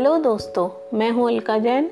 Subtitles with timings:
[0.00, 1.90] Hello दोस्तों, मैं हूँ अलका जैन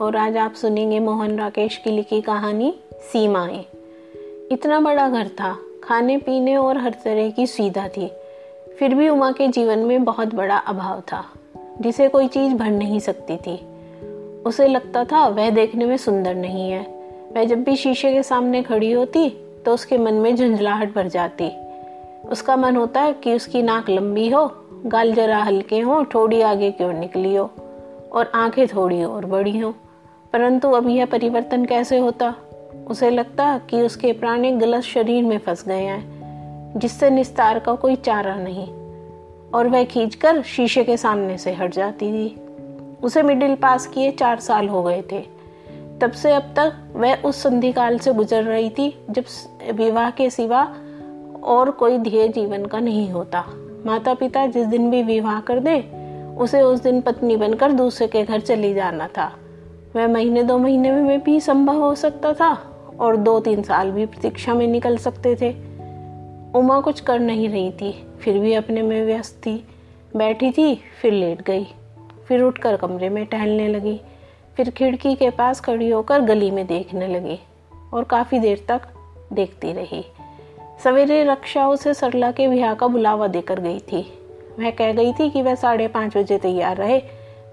[0.00, 2.74] और आज आप सुनेंगे मोहन राकेश की लिखी कहानी
[3.12, 3.64] सीमाएँ।
[4.52, 8.10] इतना बड़ा घर था, खाने पीने और हर तरह की सुविधा थी।
[8.78, 11.24] फिर भी उमा के जीवन में बहुत बड़ा अभाव था,
[11.80, 13.66] जिसे कोई चीज़ भर नहीं सकती थी।
[14.42, 16.86] उसे लगता था, वह देखने में सुंदर नहीं है।
[17.32, 19.30] वह जब भी शीशे के सामने खड़ी होती
[19.64, 21.50] तो उसके मन में झुंझलाहट भर जाती।
[22.28, 26.70] उसका मन होता है कि उसकी नाक लंबी हो गाल जरा हल्के हों, थोड़ी आगे
[26.70, 27.50] की ओर निकली हो
[28.12, 29.72] और आँखें थोड़ी और बड़ी हों।
[30.32, 32.34] परंतु अब यह परिवर्तन कैसे होता?
[32.86, 36.02] उसे लगता कि उसके प्राण गलत शरीर में फंस गए हैं,
[36.76, 38.68] जिससे निस्तार का कोई चारा नहीं,
[39.54, 42.40] और वह खींचकर शीशे के सामने से हट जाती थी।
[43.02, 45.20] उसे मिडिल पास किए चार साल हो गए थे।
[46.00, 49.24] तब से अब तक वह उस संधि काल से गुजर रही थी, जब
[49.72, 50.74] विवाह के सिवा
[51.44, 53.44] और कोई ध्येय जीवन का नहीं होता।
[53.86, 55.80] माता पिता जिस दिन भी विवाह कर दे,
[56.36, 59.32] उसे उस दिन पत्नी बनकर दूसरे के घर चली जाना था।
[59.96, 62.52] वह महीने दो महीने में भी संभव हो सकता था
[63.00, 65.50] और दो तीन साल भी प्रतीक्षा में निकल सकते थे।
[66.58, 69.64] उमा कुछ कर नहीं रही थी, फिर भी अपने में व्यस्त थी।
[70.16, 71.66] बैठी थी, फिर लेट गई,
[72.28, 74.00] फिर उठकर कमरे में टहलने लगी,
[74.56, 77.38] फिर खिड़की के पास खड़ी होकर गली में देखने लगी
[77.94, 78.80] और काफ़ी देर तक
[79.32, 80.04] देखती रही।
[80.84, 84.00] सवेरे रक्षा उसे सरला के ब्याह का बुलावा देकर गई थी।
[84.58, 86.98] वह कह गई थी कि वह साढ़े पाँच बजे तैयार रहे,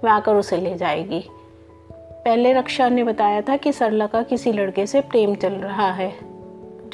[0.03, 1.23] वह आकर उसे ले जाएगी।
[1.92, 6.11] पहले रक्षा ने बताया था कि सरला का किसी लड़के से प्रेम चल रहा है,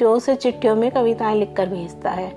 [0.00, 2.28] जो उसे चिट्ठियों में कविताएँ लिखकर भेजता है।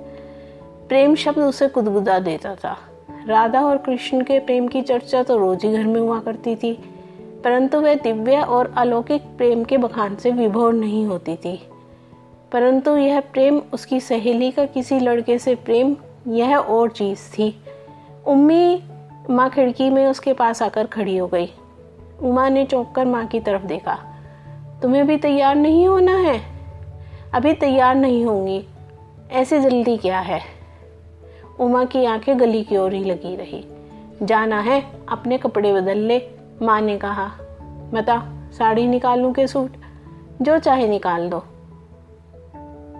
[0.89, 2.77] प्रेम शब्द उसे कुदबुदा देता था।
[3.27, 6.73] राधा और कृष्ण के प्रेम की चर्चा तो रोज ही घर में हुआ करती थी,
[7.43, 11.59] परंतु वह दिव्य और अलौकिक प्रेम के बखान से विभोर नहीं होती थी।
[12.51, 15.95] परंतु यह प्रेम उसकी सहेली का किसी लड़के से प्रेम,
[16.27, 17.63] यह और चीज़ थी।
[18.27, 18.83] उम्मी
[19.29, 21.49] माँ खिड़की में उसके पास आकर खड़ी हो गई।
[22.21, 23.99] उमा ने चौंक कर माँ की तरफ़ देखा।
[24.81, 26.41] तुम्हें भी तैयार नहीं होना है?
[27.33, 28.65] अभी तैयार नहीं होंगी।
[29.31, 30.41] ऐसे जल्दी क्या है?
[31.59, 33.65] उमा की आँखें गली की ओर ही लगी रही।
[34.23, 36.21] जाना है, अपने कपड़े बदल ले,
[36.61, 37.31] माँ ने कहा।
[37.93, 39.71] बता, साड़ी निकालूं के सूट?
[40.41, 41.43] जो चाहे निकाल दो।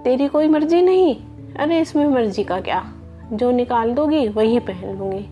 [0.04, 1.16] तेरी कोई मर्ज़ी नहीं।
[1.60, 2.94] अरे, इसमें मर्ज़ी का क्या?
[3.34, 5.26] जो निकाल दोगी, वही पहन लूँगी।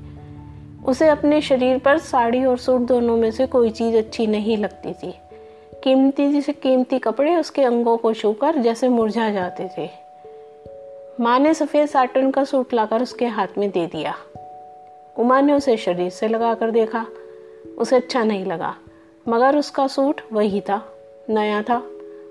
[0.86, 4.94] उसे अपने शरीर पर साड़ी और सूट दोनों में से कोई चीज़ अच्छी नहीं लगती
[4.94, 5.14] थी।
[5.84, 9.90] कीमती, जैसे कीमती कपड़े उसके अंगों को छूकर जैसे मुरझा जाते थे।
[11.20, 14.16] माँ ने सफ़ेद साटन का सूट लाकर उसके हाथ में दे दिया।
[15.18, 17.06] उमा ने उसे शरीर से लगाकर देखा।
[17.78, 18.76] उसे अच्छा नहीं लगा,
[19.28, 20.82] मगर उसका सूट वही था,
[21.30, 21.84] नया था।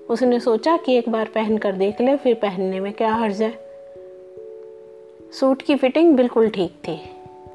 [0.09, 3.53] उसने सोचा कि एक बार पहन कर देख ले, फिर पहनने में क्या हर्ज है?
[5.39, 6.99] सूट की फिटिंग बिल्कुल ठीक थी।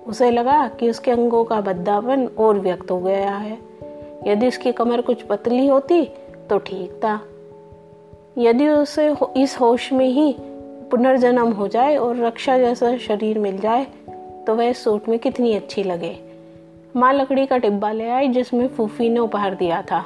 [0.06, 3.58] उसे लगा कि उसके अंगों का बद्दापन और व्यक्त हो गया है।
[4.26, 6.02] यदि उसकी कमर कुछ पतली होती
[6.50, 7.20] तो ठीक था।
[8.38, 10.34] यदि उसे इस होश में ही
[10.90, 13.86] पुनर्जन्म हो जाए और रक्षा जैसा शरीर मिल जाए
[14.46, 16.16] तो वह सूट में कितनी अच्छी लगे।
[16.96, 20.04] माँ लकड़ी का डिब्बा ले आई, जिसमें फूफी ने उपहार दिया था।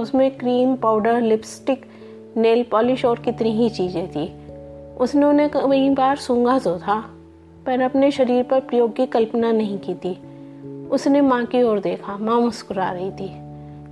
[0.00, 1.86] उसमें cream powder lipstick
[2.36, 4.32] nail polish और कितनी ही चीज़ें थी।
[4.96, 7.10] उसने उन्हें कई बार सूंघा तो था,
[7.66, 10.18] पर अपने शरीर पर प्रयोग की कल्पना नहीं की थी।
[10.88, 13.50] उसने माँ की ओर देखा, माँ मुस्कुरा रही थी।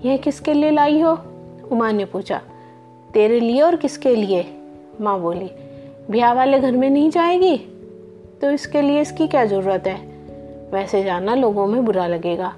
[0.09, 1.19] यह किसके लिए लाई हो?
[1.73, 2.41] उमा ने पूछा।
[3.15, 4.47] तेरे लिए और किसके लिए?
[5.01, 5.51] माँ बोली।
[6.11, 7.57] ब्याह वाले घर में नहीं जाएगी?
[8.41, 10.19] तो इसके लिए इसकी क्या ज़रूरत है?
[10.73, 12.55] वैसे जाना लोगों में बुरा लगेगा।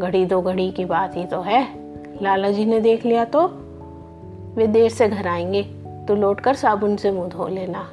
[0.00, 1.81] घड़ी दो घड़ी की बात ही तो है।
[2.22, 3.46] लाला जी ने देख लिया तो?
[4.54, 5.62] वे देर से घर आएँगे
[6.08, 7.90] तो लौटकर साबुन से मुँह धो लेना।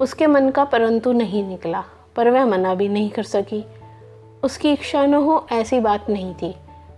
[0.00, 1.84] उसके मन का परंतु नहीं निकला,
[2.16, 3.64] पर वह मना भी नहीं कर सकी।
[4.42, 6.54] उसकी इच्छा न हो ऐसी बात नहीं थी,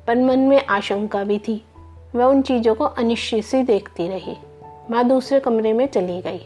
[0.07, 1.65] पर मन में आशंका भी थी।
[2.15, 4.37] वह उन चीज़ों को अनिश्चित सी देखती रही।
[4.91, 6.41] माँ दूसरे कमरे में चली गई।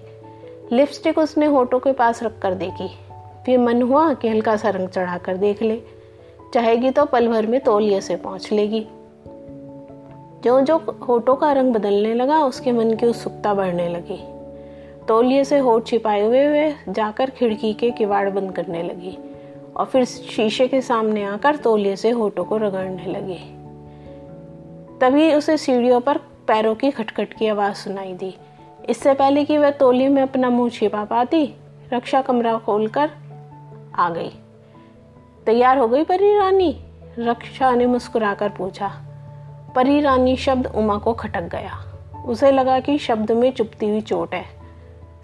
[0.72, 2.88] लिपस्टिक उसने होठों के पास रख कर देखी।
[3.46, 5.82] फिर मन हुआ कि हल्का सा रंग चढ़ा कर देख ले।
[6.54, 8.86] चाहेगी तो पल भर में तौलिए से पहुँच लेगी।
[10.44, 10.76] जो जो
[11.08, 14.24] होठों का रंग बदलने लगा, उसके मन की उत्सुकता बढ़ने लगी।
[15.08, 19.18] तौलिए से होठ छिपाए हुए वे जाकर खिड़की के किवाड़ बंद करने लगी
[19.76, 23.38] और फिर शीशे के सामने आकर तौलिए से होठों को रगड़ने लगी।
[25.00, 28.36] तभी उसे सीढ़ियों पर पैरों की खटखट की आवाज़ सुनाई दी।
[28.88, 31.54] इससे पहले कि वह तौलिए में अपना मुँह छिपा पाती,
[31.92, 33.10] रक्षा कमरा खोलकर
[33.94, 34.30] आ गई।
[35.46, 36.80] तैयार हो गई परी रानी?
[37.18, 38.92] रक्षा ने मुस्कुराकर पूछा।
[39.74, 41.78] परी रानी शब्द उमा को खटक गया।
[42.26, 44.44] उसे लगा कि शब्द में चुपती हुई चोट है।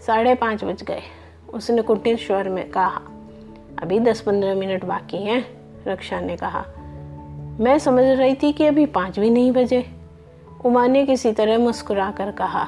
[0.06, 1.02] साढ़े पाँच बज गए।
[1.54, 3.00] उसने कुटिल स्वर में कहा,
[3.82, 5.44] अभी दस पंद्रह मिनट बाकी हैं,
[5.86, 6.64] रक्षा ने कहा।
[7.60, 9.84] मैं समझ रही थी कि अभी पाँच भी नहीं बजे।
[10.64, 12.66] उमा ने किसी तरह मुस्कुरा कर कहा,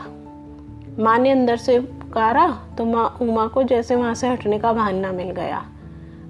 [0.98, 2.48] माँ ने अंदर से पुकारा
[2.78, 5.64] तो माँ, उमा को जैसे वहाँ से हटने का बहाना मिल गया।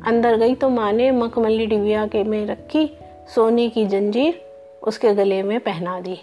[0.07, 2.91] अंदर गई तो माँ ने मखमली डिबिया के में रखी
[3.35, 4.52] सोने की जंजीर
[4.87, 6.19] उसके गले में पहना दी।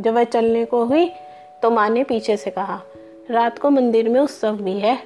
[0.00, 1.10] जब वह चलने को हुई
[1.62, 2.80] तो माँ ने पीछे से कहा,
[3.30, 4.98] रात को मंदिर में उत्सव भी है।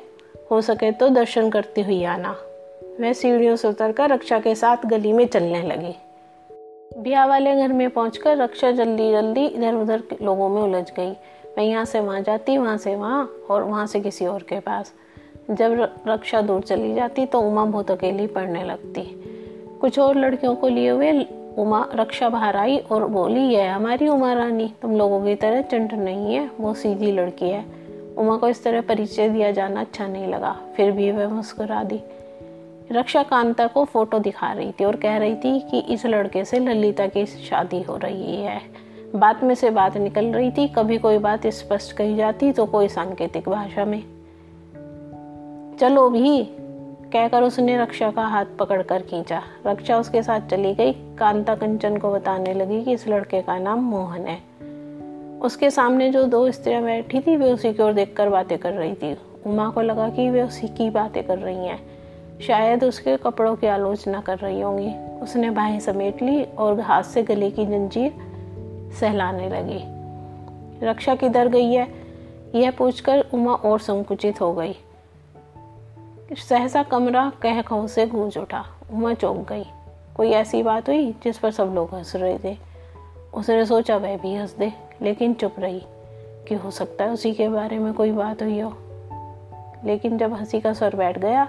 [0.51, 2.37] हो सके तो दर्शन करती हुई आना।
[3.01, 5.95] वह सीढ़ियों से उतरकर रक्षा के साथ गली में चलने लगी।
[6.99, 11.11] ब्याह वाले घर में पहुंचकर रक्षा जल्दी जल्दी इधर उधर लोगों में उलझ गई।
[11.59, 14.93] मैं यहाँ से वहाँ जाती, वहाँ से वहाँ, और वहाँ से किसी और के पास।
[15.51, 19.03] जब रक्षा दूर चली जाती तो उमा बहुत अकेली पढ़ने लगती।
[19.81, 21.13] कुछ और लड़कियों को लिए हुए
[21.59, 25.93] उमा रक्षा बाहर आई और बोली, यह हमारी उमा रानी। तुम लोगों की तरह चंट
[25.95, 27.65] नहीं है, वो सीधी लड़की है।
[28.19, 32.01] उमा को इस तरह परिचय दिया जाना अच्छा नहीं लगा। फिर भी वह मुस्कुरा दी।
[32.93, 36.59] रक्षा कांता को फ़ोटो दिखा रही थी और कह रही थी कि इस लड़के से
[36.59, 38.61] ललिता की शादी हो रही है।
[39.17, 42.89] बात में से बात निकल रही थी। कभी कोई बात स्पष्ट कही जाती तो कोई
[42.89, 44.03] सांकेतिक भाषा में,
[45.81, 46.43] चलो भी।
[47.13, 52.13] कहकर उसने रक्षा का हाथ पकड़कर खींचा। रक्षा उसके साथ चली गई। कांता कंचन को
[52.13, 54.39] बताने लगी कि इस लड़के का नाम मोहन है।
[55.41, 58.95] उसके सामने जो दो स्त्रियाँ बैठी थी, वे उसी की ओर देखकर बातें कर रही
[58.95, 59.17] थी।
[59.47, 61.81] उमा को लगा कि वे उसी की बातें कर रही हैं।
[62.41, 67.23] शायद उसके कपड़ों की आलोचना कर रही होंगी। उसने बाहें समेट ली और हाथ से
[67.23, 68.13] गले की जंजीर
[69.01, 69.81] सहलाने लगी।
[70.87, 71.89] रक्षा किधर गई है?
[72.55, 74.75] यह पूछकर उमा और संकुचित हो गई।
[76.35, 79.65] सहसा कमरा कह खो से गूंज उठा। उमा चौंक गई।
[80.17, 82.57] कोई ऐसी बात हुई जिस पर सब लोग हंस रहे थे?
[83.35, 85.83] उसने सोचा वह भी हंस दे, लेकिन चुप रही।
[86.49, 88.75] कि हो सकता है उसी के बारे में कोई बात हुई हो।
[89.85, 91.49] लेकिन जब हँसी का स्वर बैठ गया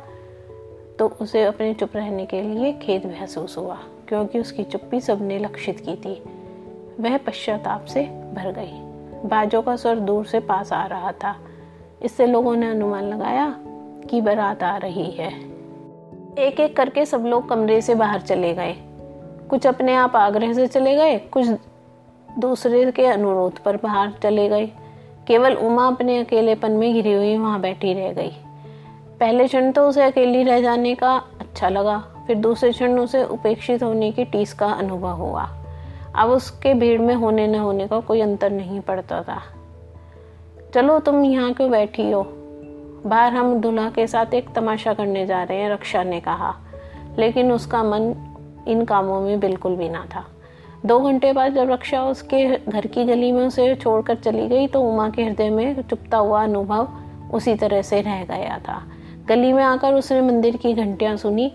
[1.00, 5.80] तो उसे अपने चुप रहने के लिए खेद महसूस हुआ, क्योंकि उसकी चुप्पी सबने लक्षित
[5.80, 6.24] की थी।
[7.00, 8.80] वह पश्चाताप से भर गई।
[9.30, 11.35] बाजों का स्वर दूर से पास आ रहा था।
[12.01, 13.59] इससे लोगों ने अनुमान लगाया
[14.03, 15.29] कि बारात आ रही है।
[16.39, 18.75] एक एक करके सब लोग कमरे से बाहर चले गए।
[19.50, 21.47] कुछ अपने आप आग्रह से चले गए, कुछ
[22.29, 24.65] दूसरे के अनुरोध पर बाहर चले गए।
[25.27, 28.31] केवल उमा अपने अकेलेपन में घिरी हुई वहाँ बैठी रह गई।
[29.19, 31.97] पहले क्षण तो उसे अकेली रह जाने का अच्छा लगा,
[32.27, 35.49] फिर दूसरे क्षण उसे उपेक्षित होने की टीस का अनुभव हुआ।
[36.15, 39.41] अब उसके भीड़ में होने न होने का कोई अंतर नहीं पड़ता था।
[40.73, 42.23] चलो तुम यहाँ क्यों बैठी हो?
[43.05, 46.53] बाहर हम दूल्हा के साथ एक तमाशा करने जा रहे हैं, रक्षा ने कहा।
[47.19, 48.13] लेकिन उसका मन
[48.67, 50.25] इन कामों में बिल्कुल भी ना था।
[50.85, 54.81] दो घंटे बाद जब रक्षा उसके घर की गली में उसे छोड़कर चली गई तो
[54.81, 56.88] उमा के हृदय में चुपता हुआ अनुभव
[57.33, 58.81] उसी तरह से रह गया था।
[59.27, 61.51] गली में आकर उसने मंदिर की घंटियाँ सुनी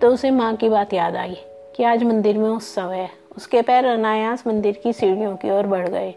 [0.00, 1.36] तो उसे माँ की बात याद आई
[1.76, 5.88] कि आज मंदिर में उत्सव है। उसके पैर अनायास मंदिर की सीढ़ियों की ओर बढ़
[5.88, 6.14] गए।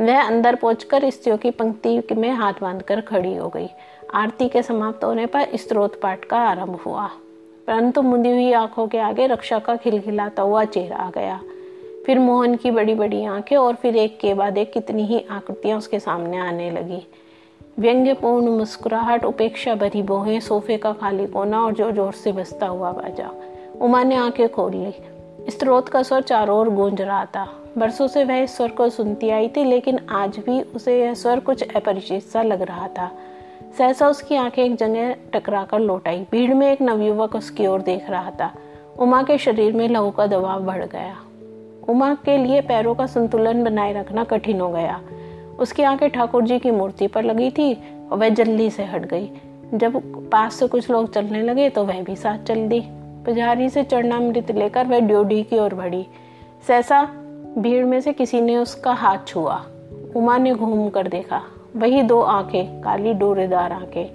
[0.00, 3.68] वह अंदर पहुंचकर स्त्रियों की पंक्ति में हाथ बांधकर खड़ी हो गई।
[4.14, 7.06] आरती के समाप्त होने पर स्त्रोत पाठ का आरंभ हुआ।
[7.68, 11.40] परंतु मुंदी हुई आँखों के आगे रक्षा का खिलखिलाता हुआ चेहरा आ गया।
[12.06, 15.78] फिर मोहन की बड़ी बड़ी आँखें और फिर एक के बाद एक कितनी ही आकृतियाँ
[15.78, 17.06] उसके सामने आने लगी।
[17.78, 22.92] व्यंग्यपूर्ण मुस्कुराहट, उपेक्षा भरी बोहें, सोफे का खाली कोना और ज़ोर ज़ोर से बसता हुआ
[22.92, 23.30] बाजा।
[23.80, 24.94] उमा ने आँखें खोल ली।
[25.50, 29.30] स्त्रोत का स्वर चारों ओर गूंज रहा था। बरसों से वह इस स्वर को सुनती
[29.30, 33.10] आई थी, लेकिन आज भी उसे यह स्वर कुछ अपरिचित सा लग रहा था।
[33.78, 37.82] सहसा उसकी आँखें एक जगह टकरा कर लौट आई। भीड़ में एक नवयुवक उसकी ओर
[37.82, 38.52] देख रहा था।
[38.98, 41.16] उमा के शरीर में लहू का दबाव बढ़ गया।
[41.88, 45.00] उमा के लिए पैरों का संतुलन बनाए रखना कठिन हो गया।
[45.58, 47.74] उसकी आँखें ठाकुर जी की मूर्ति पर लगी थी
[48.12, 49.30] और वह जल्दी से हट गई।
[49.74, 50.00] जब
[50.30, 52.80] पास से कुछ लोग चलने लगे तो वह भी साथ चल दी।
[53.24, 56.06] पुजारी से चरणामृत लेकर वह ड्योडी की ओर बढ़ी।
[56.66, 57.02] सहसा
[57.58, 59.62] भीड़ में से किसी ने उसका हाथ छुआ।
[60.16, 61.42] उमा ने घूम कर देखा।
[61.76, 64.14] वही दो आँखें, काली डोरेदार आँखें।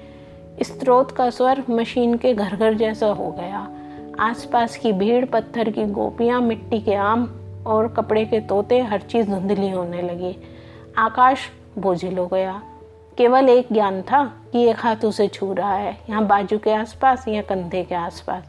[0.62, 3.70] स्त्रोत का स्वर मशीन के घर घर जैसा हो गया।
[4.20, 7.36] आसपास की भीड़ पत्थर की गोपियाँ, मिट्टी के आम
[7.68, 10.38] और कपड़े के तोते, हर चीज़ धुंधली होने लगी।
[10.98, 11.40] आकाश
[11.78, 12.62] बोझिल हो गया।
[13.18, 17.28] केवल एक ज्ञान था कि एक हाथ उसे छू रहा है। यहाँ बाजू के आसपास
[17.28, 18.44] या कंधे के आसपास।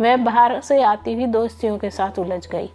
[0.00, 2.70] वह बाहर से आती हुई दोस्तियों के साथ उलझ गई।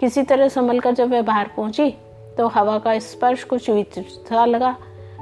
[0.00, 1.90] किसी तरह संभल कर जब वह बाहर पहुँची
[2.38, 4.76] तो हवा का स्पर्श कुछ विचित्र लगा।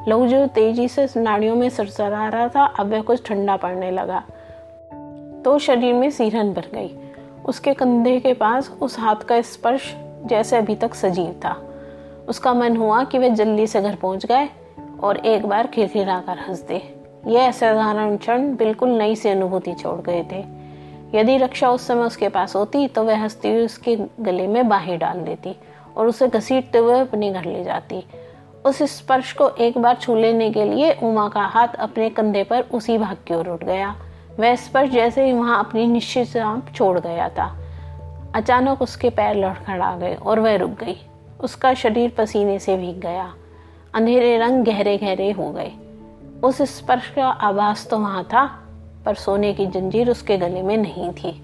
[0.09, 4.23] लहू जो तेज़ी से नाड़ियों में सरसरा रहा था, अब वह कुछ ठंडा पड़ने लगा।
[5.45, 6.97] तो शरीर में सीरन भर गई।
[7.47, 9.95] उसके कंधे के पास उस हाथ का स्पर्श
[10.27, 11.57] जैसे अभी तक सजीव था।
[12.29, 14.49] उसका मन हुआ कि वे जल्दी से घर पहुँच गए
[15.03, 16.83] और एक बार खिलखिला कर हंस दे।
[17.27, 20.45] यह असाधारण क्षण बिल्कुल नई सी अनुभूति छोड़ गए थे।
[21.19, 24.99] यदि रक्षा उस समय उसके पास होती तो वह हंसती हुई उसके गले में बाहें
[24.99, 25.57] डाल देती
[25.97, 28.05] और उसे घसीटते हुए अपने घर ले जाती।
[28.65, 32.61] उस स्पर्श को एक बार छू लेने के लिए उमा का हाथ अपने कंधे पर
[32.61, 33.97] उसी भाग की ओर उठ गया।
[34.41, 37.59] वह स्पर्श जैसे ही वहाँ अपनी निश्चित सांप छोड़ गया था।
[38.35, 40.97] अचानक उसके पैर लड़खड़ा गए और वह रुक गई।
[41.41, 43.35] उसका शरीर पसीने से भीग गया।
[43.95, 45.73] अंधेरे रंग गहरे गहरे हो गए।
[46.43, 48.45] उस स्पर्श का आवाज़ तो वहाँ था,
[49.05, 51.44] पर सोने की जंजीर उसके गले में नहीं थी।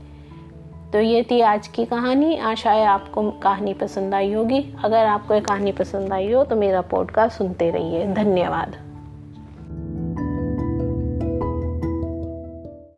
[0.92, 5.35] तो ये थी आज की कहानी। आशा है आपको कहानी पसंद आई होगी। अगर आपको
[5.35, 8.76] ये कहानी पसंद आई हो तो मेरा पॉडकास्ट सुनते रहिए। धन्यवाद।